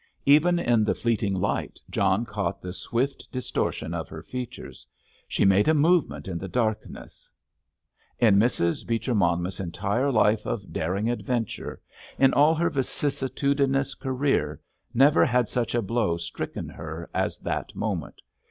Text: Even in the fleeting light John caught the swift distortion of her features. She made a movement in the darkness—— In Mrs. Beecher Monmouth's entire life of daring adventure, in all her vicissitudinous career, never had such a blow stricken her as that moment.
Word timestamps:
Even 0.25 0.57
in 0.57 0.83
the 0.83 0.95
fleeting 0.95 1.35
light 1.35 1.79
John 1.87 2.25
caught 2.25 2.59
the 2.59 2.73
swift 2.73 3.31
distortion 3.31 3.93
of 3.93 4.09
her 4.09 4.23
features. 4.23 4.87
She 5.27 5.45
made 5.45 5.67
a 5.67 5.75
movement 5.75 6.27
in 6.27 6.39
the 6.39 6.47
darkness—— 6.47 7.29
In 8.17 8.37
Mrs. 8.37 8.87
Beecher 8.87 9.13
Monmouth's 9.13 9.59
entire 9.59 10.11
life 10.11 10.47
of 10.47 10.73
daring 10.73 11.07
adventure, 11.07 11.79
in 12.17 12.33
all 12.33 12.55
her 12.55 12.71
vicissitudinous 12.71 13.93
career, 13.93 14.59
never 14.91 15.23
had 15.23 15.49
such 15.49 15.75
a 15.75 15.83
blow 15.83 16.17
stricken 16.17 16.67
her 16.67 17.07
as 17.13 17.37
that 17.37 17.75
moment. 17.75 18.21